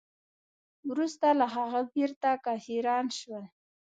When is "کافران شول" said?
2.45-3.45